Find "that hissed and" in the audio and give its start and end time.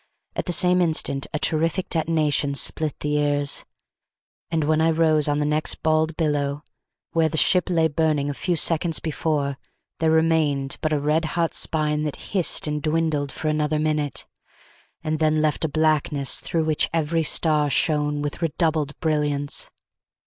12.05-12.81